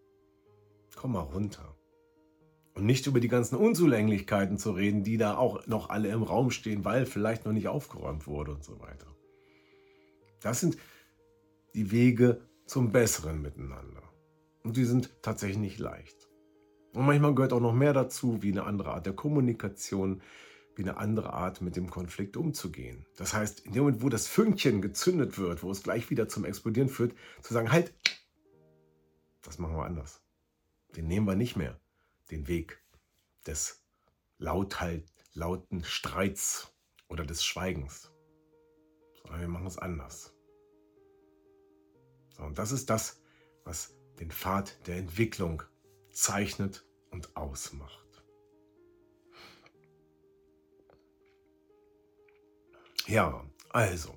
Komm 0.94 1.12
mal 1.12 1.20
runter. 1.20 1.76
Und 2.74 2.86
nicht 2.86 3.06
über 3.06 3.20
die 3.20 3.28
ganzen 3.28 3.56
Unzulänglichkeiten 3.56 4.56
zu 4.58 4.72
reden, 4.72 5.02
die 5.02 5.18
da 5.18 5.36
auch 5.36 5.66
noch 5.66 5.90
alle 5.90 6.08
im 6.08 6.22
Raum 6.22 6.50
stehen, 6.50 6.84
weil 6.84 7.06
vielleicht 7.06 7.44
noch 7.44 7.52
nicht 7.52 7.68
aufgeräumt 7.68 8.26
wurde 8.26 8.52
und 8.52 8.64
so 8.64 8.80
weiter. 8.80 9.06
Das 10.40 10.60
sind 10.60 10.76
die 11.74 11.90
Wege 11.90 12.40
zum 12.66 12.92
besseren 12.92 13.42
Miteinander. 13.42 14.02
Und 14.62 14.76
die 14.76 14.84
sind 14.84 15.10
tatsächlich 15.22 15.58
nicht 15.58 15.78
leicht. 15.78 16.28
Und 16.94 17.06
manchmal 17.06 17.34
gehört 17.34 17.52
auch 17.52 17.60
noch 17.60 17.74
mehr 17.74 17.92
dazu, 17.92 18.42
wie 18.42 18.52
eine 18.52 18.64
andere 18.64 18.92
Art 18.92 19.06
der 19.06 19.14
Kommunikation, 19.14 20.22
wie 20.74 20.82
eine 20.82 20.96
andere 20.96 21.32
Art 21.32 21.60
mit 21.60 21.76
dem 21.76 21.90
Konflikt 21.90 22.36
umzugehen. 22.36 23.06
Das 23.16 23.34
heißt, 23.34 23.60
in 23.60 23.72
dem 23.72 23.84
Moment, 23.84 24.02
wo 24.02 24.08
das 24.08 24.26
Fünkchen 24.26 24.80
gezündet 24.80 25.38
wird, 25.38 25.62
wo 25.62 25.70
es 25.70 25.82
gleich 25.82 26.10
wieder 26.10 26.28
zum 26.28 26.44
Explodieren 26.44 26.88
führt, 26.88 27.14
zu 27.42 27.52
sagen, 27.52 27.70
halt, 27.70 27.94
das 29.42 29.58
machen 29.58 29.76
wir 29.76 29.84
anders. 29.84 30.22
Den 30.96 31.06
nehmen 31.06 31.26
wir 31.26 31.36
nicht 31.36 31.56
mehr, 31.56 31.80
den 32.30 32.48
Weg 32.48 32.82
des 33.46 33.82
Lauthalt, 34.38 35.10
lauten 35.34 35.84
Streits 35.84 36.74
oder 37.08 37.24
des 37.24 37.44
Schweigens, 37.44 38.12
sondern 39.22 39.40
wir 39.40 39.48
machen 39.48 39.66
es 39.66 39.78
anders. 39.78 40.34
So, 42.36 42.44
und 42.44 42.58
das 42.58 42.72
ist 42.72 42.88
das, 42.90 43.20
was 43.64 43.94
den 44.18 44.30
Pfad 44.30 44.86
der 44.86 44.96
Entwicklung 44.96 45.62
zeichnet 46.10 46.86
und 47.10 47.36
ausmacht. 47.36 48.01
Ja, 53.06 53.44
also, 53.70 54.16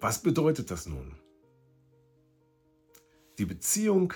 was 0.00 0.22
bedeutet 0.22 0.70
das 0.70 0.86
nun? 0.86 1.16
Die 3.38 3.46
Beziehung 3.46 4.12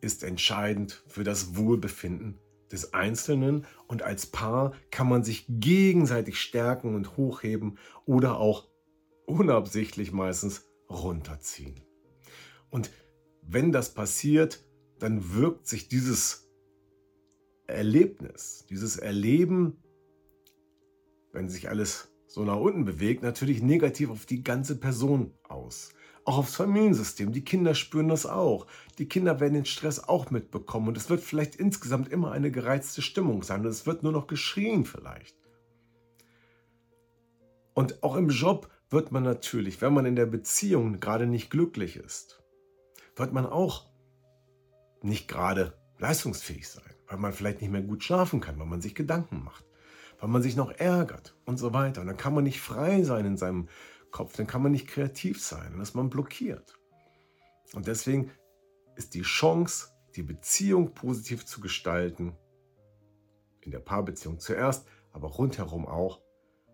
ist 0.00 0.22
entscheidend 0.22 1.02
für 1.06 1.24
das 1.24 1.56
Wohlbefinden 1.56 2.38
des 2.70 2.94
Einzelnen 2.94 3.66
und 3.88 4.02
als 4.02 4.26
Paar 4.26 4.72
kann 4.90 5.08
man 5.08 5.24
sich 5.24 5.46
gegenseitig 5.48 6.40
stärken 6.40 6.94
und 6.94 7.16
hochheben 7.16 7.78
oder 8.06 8.38
auch 8.38 8.68
unabsichtlich 9.26 10.12
meistens 10.12 10.66
runterziehen. 10.88 11.82
Und 12.70 12.90
wenn 13.42 13.72
das 13.72 13.92
passiert, 13.94 14.64
dann 14.98 15.34
wirkt 15.34 15.66
sich 15.66 15.88
dieses 15.88 16.48
Erlebnis, 17.66 18.66
dieses 18.68 18.96
Erleben, 18.96 19.82
wenn 21.32 21.48
sich 21.48 21.68
alles 21.68 22.12
so 22.26 22.44
nach 22.44 22.56
unten 22.56 22.84
bewegt, 22.84 23.22
natürlich 23.22 23.62
negativ 23.62 24.10
auf 24.10 24.26
die 24.26 24.44
ganze 24.44 24.78
Person 24.78 25.34
aus. 25.48 25.90
Auch 26.24 26.38
aufs 26.38 26.54
Familiensystem. 26.54 27.32
Die 27.32 27.44
Kinder 27.44 27.74
spüren 27.74 28.08
das 28.08 28.26
auch. 28.26 28.66
Die 28.98 29.08
Kinder 29.08 29.40
werden 29.40 29.54
den 29.54 29.64
Stress 29.64 29.98
auch 29.98 30.30
mitbekommen 30.30 30.88
und 30.88 30.96
es 30.96 31.10
wird 31.10 31.20
vielleicht 31.20 31.56
insgesamt 31.56 32.12
immer 32.12 32.30
eine 32.32 32.50
gereizte 32.50 33.02
Stimmung 33.02 33.42
sein 33.42 33.62
und 33.62 33.66
es 33.66 33.86
wird 33.86 34.02
nur 34.02 34.12
noch 34.12 34.26
geschrien 34.26 34.84
vielleicht. 34.84 35.36
Und 37.74 38.02
auch 38.02 38.16
im 38.16 38.28
Job 38.28 38.68
wird 38.90 39.12
man 39.12 39.22
natürlich, 39.22 39.80
wenn 39.80 39.94
man 39.94 40.06
in 40.06 40.16
der 40.16 40.26
Beziehung 40.26 41.00
gerade 41.00 41.26
nicht 41.26 41.50
glücklich 41.50 41.96
ist, 41.96 42.42
wird 43.16 43.32
man 43.32 43.46
auch 43.46 43.86
nicht 45.02 45.28
gerade 45.28 45.74
leistungsfähig 45.98 46.68
sein, 46.68 46.94
weil 47.06 47.18
man 47.18 47.32
vielleicht 47.32 47.60
nicht 47.60 47.70
mehr 47.70 47.82
gut 47.82 48.04
schlafen 48.04 48.40
kann, 48.40 48.58
weil 48.58 48.66
man 48.66 48.82
sich 48.82 48.94
Gedanken 48.94 49.44
macht, 49.44 49.64
weil 50.20 50.28
man 50.28 50.42
sich 50.42 50.54
noch 50.54 50.70
ärgert 50.70 51.34
und 51.46 51.58
so 51.58 51.72
weiter. 51.72 52.02
Und 52.02 52.06
dann 52.06 52.16
kann 52.16 52.34
man 52.34 52.44
nicht 52.44 52.60
frei 52.60 53.02
sein 53.02 53.24
in 53.24 53.36
seinem 53.36 53.68
Kopf, 54.10 54.36
dann 54.36 54.46
kann 54.46 54.62
man 54.62 54.72
nicht 54.72 54.88
kreativ 54.88 55.42
sein, 55.42 55.72
dann 55.72 55.80
ist 55.80 55.94
man 55.94 56.10
blockiert. 56.10 56.78
Und 57.74 57.86
deswegen 57.86 58.30
ist 58.96 59.14
die 59.14 59.22
Chance, 59.22 59.88
die 60.16 60.22
Beziehung 60.22 60.92
positiv 60.92 61.46
zu 61.46 61.60
gestalten, 61.60 62.36
in 63.60 63.70
der 63.70 63.78
Paarbeziehung 63.78 64.38
zuerst, 64.38 64.86
aber 65.12 65.28
rundherum 65.28 65.86
auch, 65.86 66.20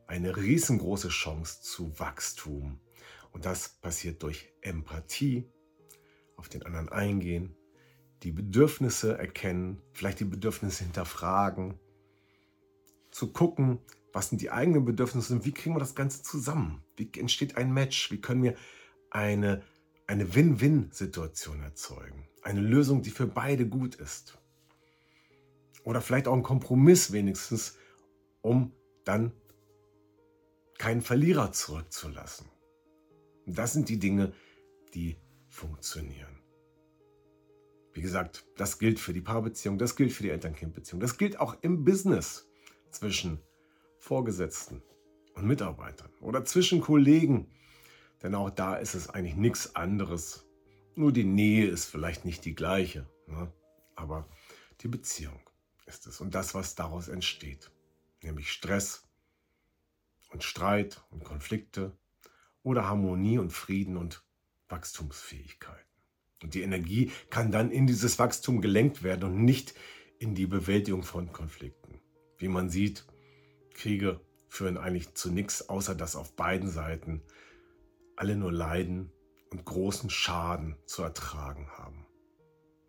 eine 0.07 0.37
riesengroße 0.37 1.09
Chance 1.09 1.63
zu 1.63 1.99
Wachstum. 1.99 2.81
Und 3.33 3.45
das 3.45 3.69
passiert 3.69 4.23
durch 4.23 4.53
Empathie, 4.61 5.51
auf 6.37 6.49
den 6.49 6.63
anderen 6.65 6.89
eingehen, 6.89 7.57
die 8.23 8.33
Bedürfnisse 8.33 9.19
erkennen, 9.19 9.83
vielleicht 9.93 10.21
die 10.21 10.25
Bedürfnisse 10.25 10.85
hinterfragen, 10.85 11.79
zu 13.17 13.33
gucken, 13.33 13.79
was 14.13 14.29
sind 14.29 14.43
die 14.43 14.51
eigenen 14.51 14.85
Bedürfnisse 14.85 15.33
und 15.33 15.47
wie 15.47 15.53
kriegen 15.53 15.75
wir 15.75 15.81
das 15.81 15.95
Ganze 15.95 16.23
zusammen? 16.23 16.83
Wie 16.97 17.11
entsteht 17.19 17.57
ein 17.57 17.73
Match? 17.73 18.11
Wie 18.11 18.21
können 18.21 18.43
wir 18.43 18.57
eine, 19.11 19.63
eine 20.07 20.35
Win-Win-Situation 20.35 21.63
erzeugen? 21.63 22.29
Eine 22.43 22.61
Lösung, 22.61 23.01
die 23.01 23.11
für 23.11 23.27
beide 23.27 23.67
gut 23.67 23.95
ist. 23.95 24.37
Oder 25.83 26.03
vielleicht 26.03 26.29
auch 26.29 26.35
ein 26.35 26.43
Kompromiss 26.43 27.11
wenigstens, 27.11 27.79
um 28.43 28.73
dann 29.07 29.33
keinen 30.77 31.01
Verlierer 31.01 31.53
zurückzulassen. 31.53 32.49
Das 33.47 33.73
sind 33.73 33.89
die 33.89 33.99
Dinge, 33.99 34.35
die 34.93 35.17
funktionieren. 35.49 36.43
Wie 37.95 38.03
gesagt, 38.03 38.45
das 38.59 38.79
gilt 38.79 39.01
für 39.01 39.15
die 39.15 39.23
Paarbeziehung, 39.23 39.79
das 39.79 39.97
gilt 39.97 40.13
für 40.13 40.23
die 40.23 40.31
Eltern-Kind-Beziehung, 40.31 41.01
das 41.01 41.17
gilt 41.17 41.41
auch 41.41 41.57
im 41.63 41.83
Business 41.83 42.47
zwischen 42.91 43.41
Vorgesetzten 43.99 44.83
und 45.35 45.47
Mitarbeitern 45.47 46.11
oder 46.21 46.45
zwischen 46.45 46.81
Kollegen. 46.81 47.51
Denn 48.23 48.35
auch 48.35 48.51
da 48.51 48.77
ist 48.77 48.95
es 48.95 49.11
eigentlich 49.11 49.37
nichts 49.37 49.77
anderes. 49.77 50.47
Nur 50.95 51.13
die 51.13 51.25
Nähe 51.25 51.67
ist 51.67 51.85
vielleicht 51.85 52.25
nicht 52.25 52.45
die 52.45 52.55
gleiche, 52.55 53.07
ne? 53.27 53.53
aber 53.95 54.29
die 54.81 54.89
Beziehung 54.89 55.41
ist 55.87 56.07
es 56.07 56.21
und 56.21 56.35
das, 56.35 56.55
was 56.55 56.75
daraus 56.75 57.09
entsteht, 57.09 57.71
nämlich 58.23 58.51
Stress 58.51 59.07
und 60.31 60.43
Streit 60.43 61.03
und 61.11 61.25
Konflikte 61.25 61.97
oder 62.63 62.89
Harmonie 62.89 63.39
und 63.39 63.53
Frieden 63.53 63.97
und 63.97 64.25
Wachstumsfähigkeiten. 64.69 65.87
Und 66.43 66.55
die 66.55 66.63
Energie 66.63 67.11
kann 67.31 67.53
dann 67.53 67.71
in 67.71 67.87
dieses 67.87 68.19
Wachstum 68.19 68.61
gelenkt 68.61 69.03
werden 69.03 69.25
und 69.25 69.45
nicht 69.45 69.75
in 70.19 70.35
die 70.35 70.47
Bewältigung 70.47 71.03
von 71.03 71.33
Konflikten. 71.33 71.86
Wie 72.39 72.49
man 72.49 72.69
sieht, 72.69 73.07
Kriege 73.75 74.21
führen 74.49 74.77
eigentlich 74.79 75.15
zu 75.15 75.31
nichts, 75.31 75.69
außer 75.69 75.95
dass 75.95 76.17
auf 76.17 76.35
beiden 76.35 76.71
Seiten 76.71 77.23
alle 78.17 78.37
nur 78.37 78.53
Leiden 78.53 79.13
und 79.51 79.65
großen 79.65 80.11
Schaden 80.11 80.77
zu 80.87 81.03
ertragen 81.03 81.69
haben. 81.77 82.07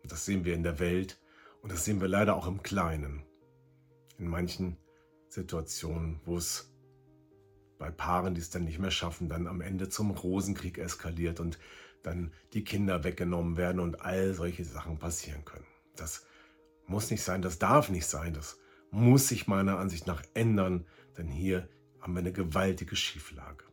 Und 0.02 0.12
das 0.12 0.24
sehen 0.24 0.44
wir 0.44 0.54
in 0.54 0.62
der 0.62 0.78
Welt 0.78 1.20
und 1.62 1.72
das 1.72 1.84
sehen 1.84 2.00
wir 2.00 2.08
leider 2.08 2.36
auch 2.36 2.46
im 2.46 2.62
Kleinen. 2.62 3.24
In 4.18 4.28
manchen 4.28 4.76
Situationen, 5.28 6.20
wo 6.24 6.36
es 6.36 6.72
bei 7.78 7.90
Paaren, 7.90 8.34
die 8.34 8.40
es 8.40 8.50
dann 8.50 8.64
nicht 8.64 8.78
mehr 8.78 8.90
schaffen, 8.90 9.28
dann 9.28 9.46
am 9.46 9.60
Ende 9.60 9.88
zum 9.88 10.10
Rosenkrieg 10.10 10.78
eskaliert 10.78 11.38
und 11.40 11.58
dann 12.02 12.32
die 12.52 12.64
Kinder 12.64 13.04
weggenommen 13.04 13.56
werden 13.56 13.80
und 13.80 14.00
all 14.00 14.34
solche 14.34 14.64
Sachen 14.64 14.98
passieren 14.98 15.44
können. 15.44 15.66
Das 15.96 16.26
muss 16.86 17.10
nicht 17.10 17.22
sein, 17.22 17.42
das 17.42 17.58
darf 17.58 17.90
nicht 17.90 18.06
sein, 18.06 18.32
das 18.34 18.58
muss 18.90 19.28
sich 19.28 19.46
meiner 19.46 19.78
Ansicht 19.78 20.06
nach 20.06 20.22
ändern, 20.34 20.86
denn 21.16 21.28
hier 21.28 21.68
haben 22.00 22.14
wir 22.14 22.20
eine 22.20 22.32
gewaltige 22.32 22.96
Schieflage. 22.96 23.64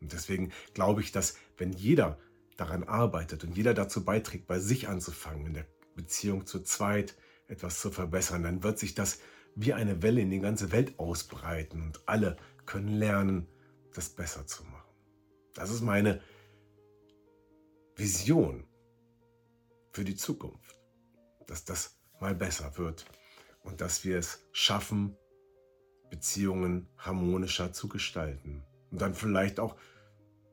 Und 0.00 0.12
deswegen 0.12 0.52
glaube 0.74 1.00
ich, 1.00 1.12
dass 1.12 1.36
wenn 1.56 1.72
jeder 1.72 2.18
daran 2.56 2.84
arbeitet 2.84 3.44
und 3.44 3.56
jeder 3.56 3.74
dazu 3.74 4.04
beiträgt, 4.04 4.46
bei 4.46 4.58
sich 4.58 4.88
anzufangen, 4.88 5.46
in 5.46 5.54
der 5.54 5.66
Beziehung 5.94 6.46
zu 6.46 6.60
zweit 6.62 7.16
etwas 7.46 7.80
zu 7.80 7.90
verbessern, 7.90 8.42
dann 8.42 8.62
wird 8.62 8.78
sich 8.78 8.94
das 8.94 9.20
wie 9.54 9.72
eine 9.72 10.02
Welle 10.02 10.20
in 10.20 10.30
die 10.30 10.40
ganze 10.40 10.70
Welt 10.70 10.98
ausbreiten 10.98 11.82
und 11.82 12.06
alle 12.06 12.36
können 12.66 12.88
lernen, 12.88 13.48
das 13.94 14.10
besser 14.10 14.46
zu 14.46 14.64
machen. 14.64 14.92
Das 15.54 15.70
ist 15.70 15.80
meine 15.80 16.20
Vision 17.96 18.68
für 19.92 20.04
die 20.04 20.14
Zukunft, 20.14 20.78
dass 21.46 21.64
das 21.64 21.98
mal 22.20 22.34
besser 22.34 22.76
wird 22.76 23.06
und 23.68 23.82
dass 23.82 24.02
wir 24.04 24.18
es 24.18 24.48
schaffen, 24.50 25.14
Beziehungen 26.10 26.88
harmonischer 26.96 27.72
zu 27.72 27.86
gestalten 27.86 28.64
und 28.90 29.02
dann 29.02 29.14
vielleicht 29.14 29.60
auch 29.60 29.76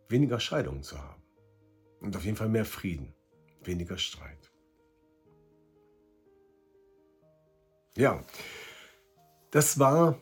weniger 0.09 0.39
Scheidungen 0.39 0.83
zu 0.83 1.01
haben 1.01 1.23
und 2.01 2.15
auf 2.17 2.25
jeden 2.25 2.35
Fall 2.35 2.49
mehr 2.49 2.65
Frieden, 2.65 3.15
weniger 3.63 3.97
Streit. 3.97 4.51
Ja, 7.95 8.21
das 9.51 9.79
war 9.79 10.19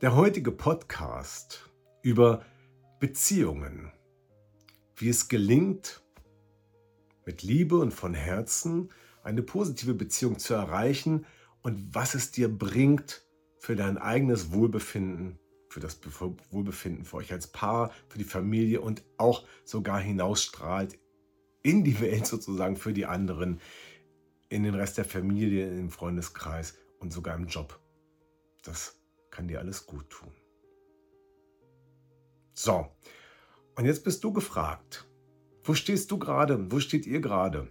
der 0.00 0.16
heutige 0.16 0.50
Podcast 0.50 1.70
über 2.02 2.44
Beziehungen, 2.98 3.92
wie 4.96 5.08
es 5.08 5.28
gelingt, 5.28 6.02
mit 7.24 7.44
Liebe 7.44 7.78
und 7.78 7.92
von 7.92 8.14
Herzen 8.14 8.90
eine 9.22 9.42
positive 9.42 9.94
Beziehung 9.94 10.40
zu 10.40 10.54
erreichen 10.54 11.24
und 11.62 11.94
was 11.94 12.14
es 12.14 12.30
dir 12.30 12.48
bringt 12.48 13.24
für 13.58 13.76
dein 13.76 13.98
eigenes 13.98 14.52
Wohlbefinden, 14.52 15.38
für 15.68 15.80
das 15.80 15.98
Wohlbefinden 16.50 17.04
für 17.04 17.16
euch 17.16 17.32
als 17.32 17.46
Paar, 17.46 17.92
für 18.08 18.18
die 18.18 18.24
Familie 18.24 18.80
und 18.80 19.02
auch 19.16 19.46
sogar 19.64 20.00
hinausstrahlt 20.00 20.98
in 21.62 21.84
die 21.84 22.00
Welt 22.00 22.26
sozusagen 22.26 22.76
für 22.76 22.92
die 22.92 23.06
anderen, 23.06 23.60
in 24.48 24.64
den 24.64 24.74
Rest 24.74 24.98
der 24.98 25.04
Familie, 25.04 25.68
im 25.78 25.90
Freundeskreis 25.90 26.76
und 26.98 27.12
sogar 27.12 27.36
im 27.36 27.46
Job. 27.46 27.78
Das 28.64 29.00
kann 29.30 29.48
dir 29.48 29.60
alles 29.60 29.86
gut 29.86 30.10
tun. 30.10 30.30
So, 32.52 32.86
und 33.76 33.86
jetzt 33.86 34.04
bist 34.04 34.22
du 34.24 34.32
gefragt. 34.32 35.08
Wo 35.64 35.74
stehst 35.74 36.10
du 36.10 36.18
gerade? 36.18 36.70
Wo 36.70 36.80
steht 36.80 37.06
ihr 37.06 37.20
gerade? 37.20 37.68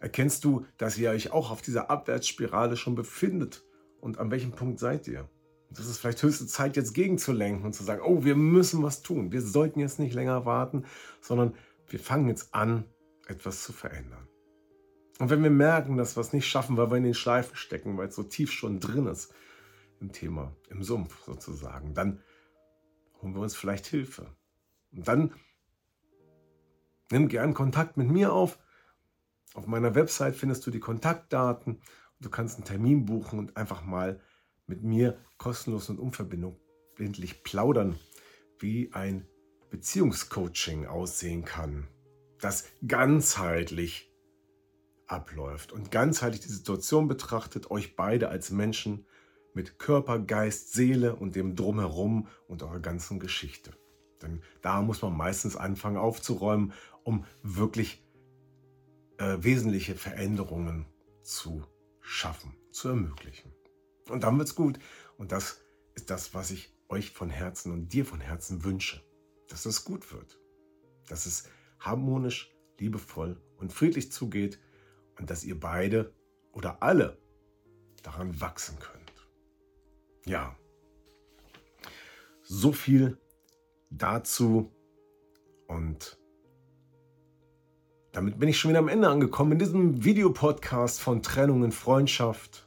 Erkennst 0.00 0.44
du, 0.44 0.64
dass 0.76 0.98
ihr 0.98 1.10
euch 1.10 1.32
auch 1.32 1.50
auf 1.50 1.62
dieser 1.62 1.90
Abwärtsspirale 1.90 2.76
schon 2.76 2.94
befindet? 2.94 3.64
Und 4.00 4.18
an 4.18 4.30
welchem 4.30 4.52
Punkt 4.52 4.78
seid 4.78 5.08
ihr? 5.08 5.28
Das 5.70 5.86
ist 5.86 5.98
vielleicht 5.98 6.22
höchste 6.22 6.46
Zeit, 6.46 6.76
jetzt 6.76 6.94
gegenzulenken 6.94 7.64
und 7.64 7.74
zu 7.74 7.84
sagen, 7.84 8.02
oh, 8.04 8.24
wir 8.24 8.36
müssen 8.36 8.82
was 8.82 9.02
tun. 9.02 9.32
Wir 9.32 9.42
sollten 9.42 9.80
jetzt 9.80 9.98
nicht 9.98 10.14
länger 10.14 10.46
warten, 10.46 10.84
sondern 11.20 11.54
wir 11.88 11.98
fangen 11.98 12.28
jetzt 12.28 12.54
an, 12.54 12.84
etwas 13.26 13.62
zu 13.62 13.72
verändern. 13.72 14.26
Und 15.18 15.30
wenn 15.30 15.42
wir 15.42 15.50
merken, 15.50 15.96
dass 15.96 16.16
wir 16.16 16.20
es 16.20 16.32
nicht 16.32 16.46
schaffen, 16.46 16.76
weil 16.76 16.90
wir 16.90 16.96
in 16.96 17.04
den 17.04 17.14
Schleifen 17.14 17.56
stecken, 17.56 17.98
weil 17.98 18.08
es 18.08 18.14
so 18.14 18.22
tief 18.22 18.52
schon 18.52 18.80
drin 18.80 19.06
ist, 19.06 19.34
im 20.00 20.12
Thema, 20.12 20.54
im 20.70 20.82
Sumpf 20.82 21.24
sozusagen. 21.24 21.92
Dann 21.94 22.22
holen 23.20 23.34
wir 23.34 23.42
uns 23.42 23.56
vielleicht 23.56 23.86
Hilfe. 23.86 24.34
Und 24.92 25.08
dann 25.08 25.34
nimm 27.10 27.28
gern 27.28 27.52
Kontakt 27.52 27.96
mit 27.96 28.08
mir 28.08 28.32
auf. 28.32 28.58
Auf 29.54 29.66
meiner 29.66 29.94
Website 29.94 30.36
findest 30.36 30.66
du 30.66 30.70
die 30.70 30.80
Kontaktdaten. 30.80 31.80
Du 32.20 32.30
kannst 32.30 32.56
einen 32.56 32.64
Termin 32.64 33.06
buchen 33.06 33.38
und 33.38 33.56
einfach 33.56 33.84
mal 33.84 34.20
mit 34.66 34.82
mir 34.82 35.18
kostenlos 35.38 35.88
und 35.88 35.98
unverbindlich 35.98 37.42
plaudern, 37.42 37.98
wie 38.58 38.92
ein 38.92 39.26
Beziehungscoaching 39.70 40.86
aussehen 40.86 41.44
kann, 41.44 41.88
das 42.40 42.64
ganzheitlich 42.86 44.12
abläuft 45.06 45.72
und 45.72 45.90
ganzheitlich 45.90 46.42
die 46.42 46.52
Situation 46.52 47.08
betrachtet, 47.08 47.70
euch 47.70 47.96
beide 47.96 48.28
als 48.28 48.50
Menschen 48.50 49.06
mit 49.54 49.78
Körper, 49.78 50.18
Geist, 50.18 50.72
Seele 50.72 51.16
und 51.16 51.34
dem 51.34 51.56
Drumherum 51.56 52.28
und 52.46 52.62
eurer 52.62 52.80
ganzen 52.80 53.18
Geschichte. 53.18 53.72
Denn 54.22 54.42
da 54.62 54.82
muss 54.82 55.02
man 55.02 55.16
meistens 55.16 55.56
anfangen 55.56 55.96
aufzuräumen, 55.96 56.72
um 57.04 57.24
wirklich 57.42 58.04
äh, 59.18 59.36
wesentliche 59.40 59.94
Veränderungen 59.94 60.86
zu 61.22 61.64
schaffen, 62.00 62.56
zu 62.70 62.88
ermöglichen. 62.88 63.52
Und 64.08 64.22
dann 64.22 64.38
wird 64.38 64.48
es 64.48 64.54
gut. 64.54 64.78
Und 65.16 65.32
das 65.32 65.60
ist 65.94 66.10
das, 66.10 66.34
was 66.34 66.50
ich 66.50 66.72
euch 66.88 67.10
von 67.10 67.28
Herzen 67.28 67.72
und 67.72 67.92
dir 67.92 68.04
von 68.04 68.20
Herzen 68.20 68.64
wünsche. 68.64 69.02
Dass 69.48 69.66
es 69.66 69.84
gut 69.84 70.12
wird. 70.12 70.38
Dass 71.08 71.26
es 71.26 71.44
harmonisch, 71.80 72.54
liebevoll 72.78 73.40
und 73.56 73.72
friedlich 73.72 74.12
zugeht 74.12 74.58
und 75.18 75.30
dass 75.30 75.44
ihr 75.44 75.58
beide 75.58 76.14
oder 76.52 76.82
alle 76.82 77.18
daran 78.02 78.40
wachsen 78.40 78.78
könnt. 78.78 79.12
Ja, 80.24 80.56
so 82.42 82.72
viel 82.72 83.18
dazu 83.90 84.72
und 85.66 86.17
damit 88.18 88.38
bin 88.40 88.48
ich 88.48 88.58
schon 88.58 88.70
wieder 88.70 88.80
am 88.80 88.88
Ende 88.88 89.08
angekommen 89.08 89.52
in 89.52 89.60
diesem 89.60 90.02
Videopodcast 90.02 91.00
von 91.00 91.22
Trennung 91.22 91.62
in 91.62 91.70
Freundschaft. 91.70 92.66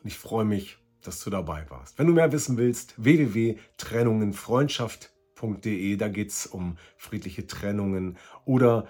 Und 0.00 0.06
ich 0.06 0.16
freue 0.16 0.44
mich, 0.44 0.78
dass 1.02 1.24
du 1.24 1.30
dabei 1.30 1.68
warst. 1.68 1.98
Wenn 1.98 2.06
du 2.06 2.12
mehr 2.12 2.30
wissen 2.30 2.56
willst, 2.56 2.94
www.trennungenfreundschaft.de, 2.96 5.96
da 5.96 6.06
geht 6.06 6.30
es 6.30 6.46
um 6.46 6.78
friedliche 6.96 7.48
Trennungen 7.48 8.18
oder 8.44 8.86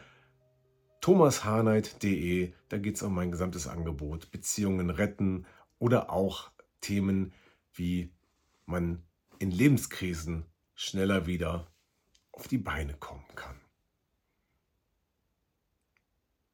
thomasharnight.de, 1.00 2.52
da 2.68 2.76
geht 2.76 2.96
es 2.96 3.02
um 3.02 3.14
mein 3.14 3.30
gesamtes 3.30 3.66
Angebot, 3.66 4.30
Beziehungen 4.30 4.90
retten 4.90 5.46
oder 5.78 6.10
auch 6.10 6.50
Themen, 6.82 7.32
wie 7.72 8.12
man 8.66 9.02
in 9.38 9.50
Lebenskrisen 9.50 10.44
schneller 10.74 11.26
wieder 11.26 11.66
auf 12.32 12.46
die 12.46 12.58
Beine 12.58 12.92
kommen 12.92 13.24
kann. 13.34 13.56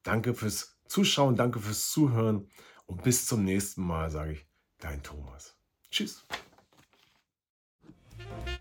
Danke 0.03 0.35
fürs 0.35 0.79
Zuschauen, 0.89 1.37
danke 1.37 1.61
fürs 1.61 1.91
Zuhören 1.91 2.49
und 2.87 3.03
bis 3.03 3.27
zum 3.27 3.45
nächsten 3.45 3.83
Mal 3.83 4.11
sage 4.11 4.33
ich, 4.33 4.47
dein 4.79 5.03
Thomas. 5.03 5.57
Tschüss. 5.91 6.25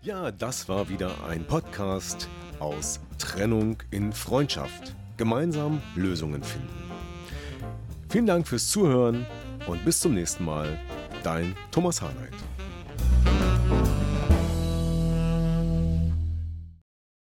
Ja, 0.02 0.30
das 0.30 0.68
war 0.68 0.88
wieder 0.88 1.24
ein 1.24 1.46
Podcast 1.46 2.28
aus 2.58 3.00
Trennung 3.18 3.78
in 3.90 4.12
Freundschaft. 4.12 4.94
Gemeinsam 5.16 5.82
Lösungen 5.94 6.42
finden. 6.42 6.68
Vielen 8.08 8.26
Dank 8.26 8.46
fürs 8.46 8.68
Zuhören 8.68 9.26
und 9.66 9.84
bis 9.84 10.00
zum 10.00 10.14
nächsten 10.14 10.44
Mal. 10.44 10.78
Dein 11.22 11.54
Thomas 11.70 12.02
Harnight. 12.02 12.34